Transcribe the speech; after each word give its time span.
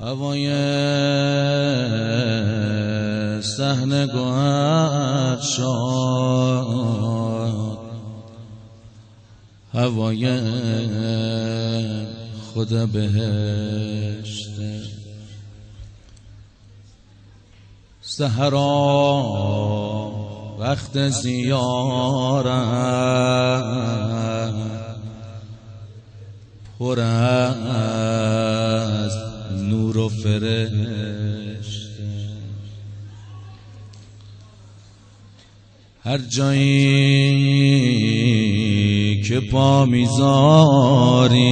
هوای 0.00 0.48
سحن 3.42 4.06
گوهر 4.06 5.40
شاد 5.40 6.58
هوای 9.74 10.26
خدا 12.54 12.86
بهشت. 12.86 14.48
سهرا 18.02 18.68
وقت 20.58 21.08
زیارت 21.08 22.48
پر 26.78 27.00
هر 36.04 36.18
جایی 36.18 37.58
که 39.22 39.40
پا 39.40 39.84
می‌ذاری 39.84 41.48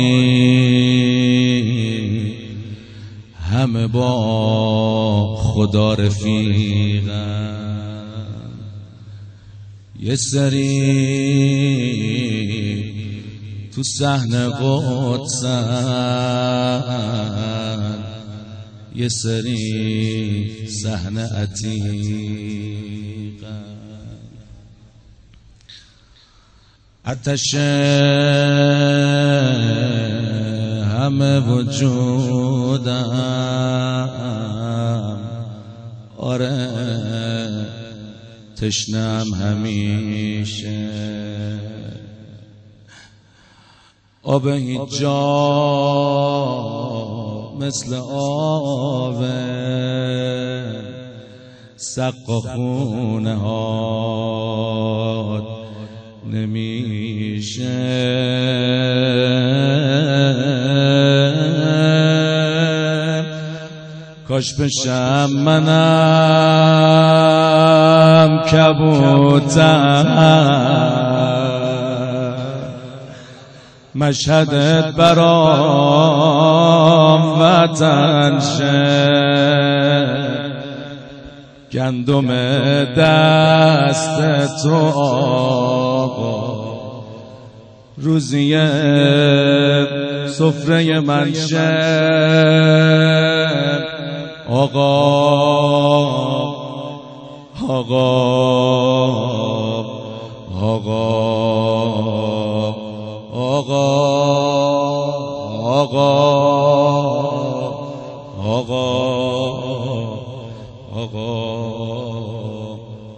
همه 3.50 3.86
با 3.86 5.36
خدا 5.36 5.94
رفیقن. 5.94 7.56
یه 10.00 10.16
سری 10.16 10.96
تو 13.74 13.82
صحن 13.82 14.50
قدسن 14.50 15.56
یه 18.96 19.08
سری 19.08 20.68
صحن 20.68 21.18
عتیقن 21.18 22.06
آتش 27.04 27.54
همه 30.84 31.40
وجودم 31.40 32.86
آره 36.16 37.66
تشنم 38.56 39.34
همیشه. 39.34 40.86
آب 44.22 44.48
هیچ 44.48 45.00
جا 45.00 45.12
مثل 47.60 47.94
آوه. 47.94 49.26
سقا 51.76 52.40
خونه 52.40 53.34
ها 53.34 54.76
نمیشه. 56.32 57.76
کاش 64.28 64.54
بشم 64.54 65.30
منم 65.30 65.66
کبوتر. 68.52 70.06
مشهدت 73.96 74.94
برام 74.96 75.96
وطن 77.40 78.40
شه. 78.40 79.16
گندم 81.72 82.26
دست 82.84 84.20
تو 84.62 84.74
آقا. 85.00 86.56
روزی 87.96 88.58
سفره 90.28 91.00
من 91.00 91.32
آقا. 94.48 95.16
آقا. 97.68 98.06
آقا. 100.62 102.35
آقا 103.56 103.86
آقا 105.82 106.10
آقا 108.38 108.86
آقا 110.92 111.26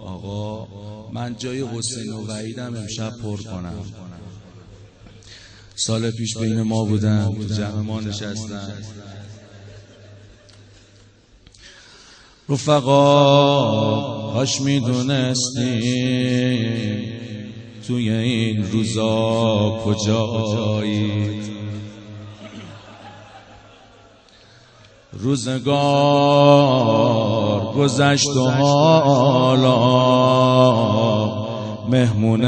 آقا. 0.05 0.67
من 1.11 1.35
جای 1.39 1.61
حسین 1.61 2.13
و 2.13 2.27
وحیدم 2.27 2.75
امشب 2.75 3.11
پر 3.23 3.37
کنم. 3.37 3.85
سال 5.75 6.11
پیش 6.11 6.37
بین 6.37 6.61
ما 6.61 6.85
بودن 6.85 7.35
تو 7.35 7.43
جمع 7.43 7.81
ما 7.81 7.99
نشستن. 7.99 8.73
رفقا 12.49 14.33
کاش 14.33 14.61
می‌دونستی 14.61 15.69
توی 17.89 18.09
این 18.09 18.71
روزا 18.71 19.81
کجایی؟ 19.85 21.41
روزگار 25.13 25.73
گذشت 27.73 28.27
و 28.27 28.49
حالا 28.49 29.79
مهمون 31.89 32.45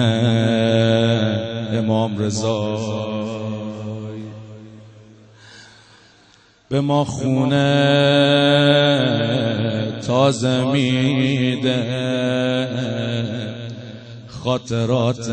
امام 1.77 2.17
رضا. 2.17 2.77
به 6.69 6.81
ما 6.81 7.05
خونه 7.05 7.91
تازه 10.07 10.63
میده. 10.63 12.01
خاطرات 14.43 15.31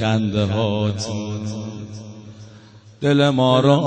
خنده 0.00 0.44
هات 0.44 1.06
دل 3.00 3.28
ما 3.28 3.60
را 3.60 3.80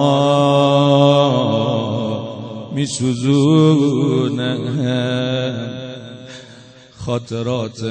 میسوزونه. 2.73 4.57
خاطرات 7.05 7.81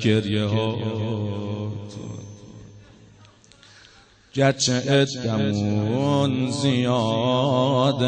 گریه 0.00 0.44
ها 0.44 0.74
گرچه 4.34 4.82
ادمون 4.86 6.50
زیاده 6.50 8.06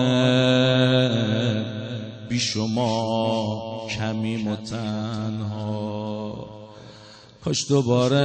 بی 2.29 2.39
شما 2.39 3.87
کمی 3.99 4.37
و 4.37 4.57
تنها 4.57 6.22
کاش 7.45 7.69
دوباره 7.69 8.17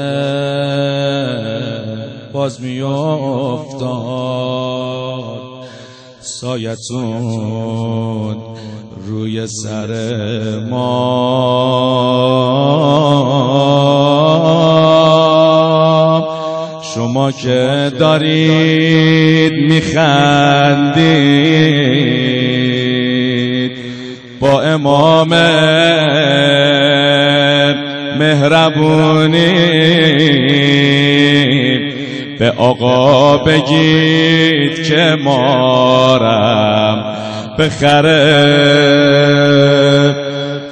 باز 2.34 2.62
میافتاد. 2.62 3.78
سایتون 6.20 7.58
روی 9.08 9.48
سر 9.48 9.90
ما. 10.70 11.48
شما 16.96 17.32
که 17.32 17.92
دارید 18.00 19.54
میخندید 19.54 19.98
با 24.40 24.62
امام 24.62 25.34
مهربونی. 28.28 29.54
به 32.40 32.54
آقا 32.58 33.38
بگید 33.38 34.84
که 34.88 35.18
مارم 35.24 37.16
بخره. 37.60 38.58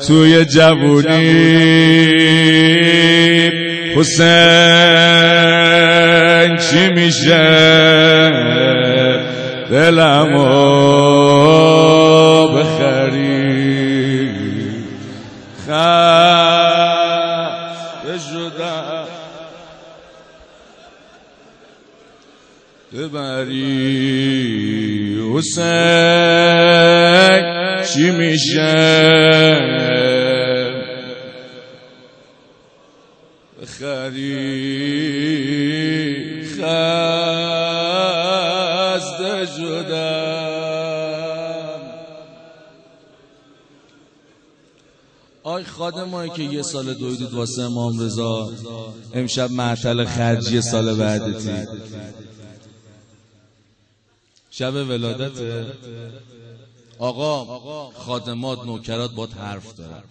توی 0.07 0.45
جوونی. 0.45 1.55
حسین 3.95 4.25
چی 6.57 6.89
میشه؟ 6.89 8.31
دلمو 9.71 10.45
بخری. 12.47 13.35
خسته 15.67 16.54
ببری. 23.07 24.55
حسین 25.33 25.65
چی 27.93 28.11
میشه؟ 28.11 28.75
خری 33.65 34.65
خسته 36.45 36.95
شدم. 39.57 40.35
آی 45.43 45.63
خادمایی 45.63 46.29
که 46.29 46.43
یه 46.43 46.61
سال 46.61 46.93
دویدید 46.93 47.33
واسه 47.33 47.61
امام 47.61 47.99
رضا. 47.99 48.51
امشب 49.13 49.51
معطل 49.51 50.05
خرجی 50.05 50.61
سال 50.61 50.95
بعدتی. 50.95 51.51
شب 54.57 54.73
ولادت 54.73 55.31
آقا 56.99 57.91
خادمات 57.91 58.65
نوکرات 58.65 59.11
باد 59.11 59.31
حرف 59.31 59.75
دارن. 59.75 60.03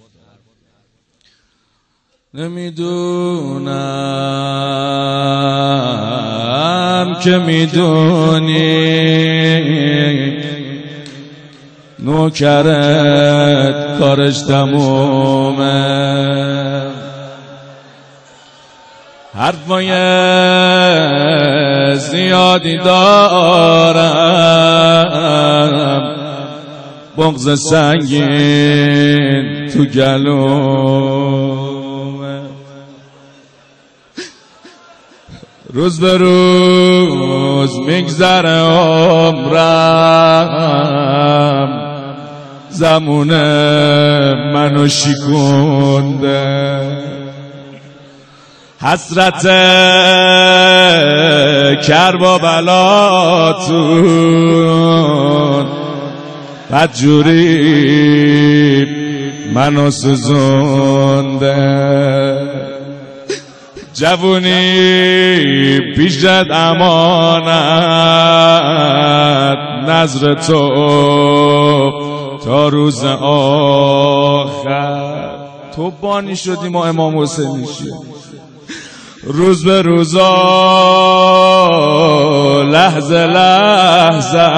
نمی‌دونم 2.35 3.75
که 7.25 7.39
می‌دونی. 7.39 8.55
نوکرت 11.99 13.99
کارش 13.99 14.43
تمومه. 14.43 16.05
حرفای 19.35 19.91
زیادی 21.97 22.79
دارم. 22.79 24.05
بغز 27.19 27.61
سنگین 27.71 29.69
تو 29.69 29.85
گلومه. 29.85 30.55
روز 35.73 36.01
به 36.01 36.17
روز 36.17 37.79
میگذره 37.87 38.61
عمرم. 38.61 39.75
زمون 42.71 43.29
منو 44.53 44.89
شکونده. 44.89 46.65
حسرت 48.81 49.47
کرب 51.77 52.39
بلاتون 52.39 54.05
بدجوری 56.71 57.95
منو 59.55 59.91
سوزونده. 59.91 61.55
جوونی 63.95 65.81
پیشت 65.97 66.51
امانت. 66.51 67.55
نظر 69.89 70.35
تو 70.35 70.71
تا 72.45 72.69
روز 72.69 73.05
آخر. 73.05 74.85
تو 75.77 75.91
بانی 75.91 76.37
شدی 76.37 76.69
ما 76.69 76.87
امام 76.87 77.19
حسین 77.19 77.51
میشیم. 77.51 78.14
روز 79.27 79.65
به 79.65 79.83
روزا 79.83 80.23
لحظه 82.63 83.27
لحظهش 83.27 84.51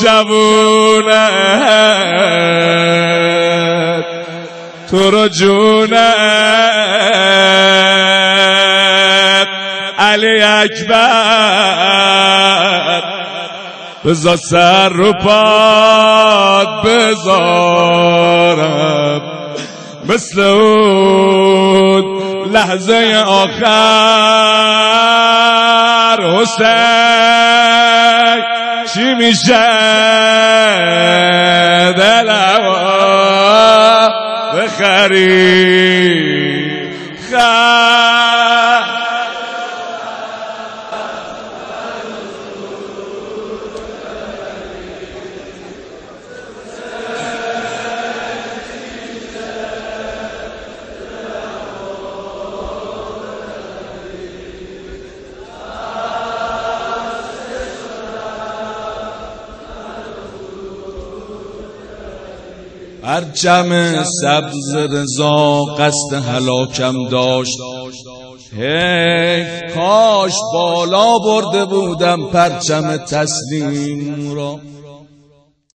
جوونت 0.04 1.52
تو 4.92 5.12
رو 5.12 5.28
جونت. 5.28 5.92
علی 10.00 10.42
اکبر. 10.42 11.02
بزا 14.06 14.36
سر 14.36 14.90
رو 14.90 15.14
پاد 15.14 16.68
بذارم. 16.86 18.02
مثل 20.10 20.40
اون 20.40 22.04
لحظه 22.52 23.24
آخر. 23.28 23.62
حسین 26.22 26.68
چی 28.94 29.14
میشه؟ 29.14 29.68
دلم 31.92 32.81
بخری 35.12 35.71
پرچم 63.04 64.04
سبز 64.04 64.76
رضا 64.76 65.64
قصد 65.64 66.14
هلاکم 66.14 67.10
داشت. 67.10 67.58
حیف 68.58 69.76
کاش 69.76 70.34
بالا 70.54 71.20
برده 71.20 71.66
بودم 71.66 72.26
پرچم 72.26 72.98
تسلیم 72.98 74.34
را. 74.36 74.60